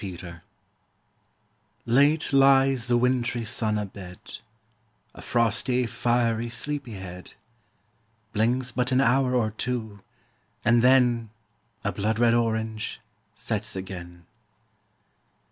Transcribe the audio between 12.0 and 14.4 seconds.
red orange, sets again.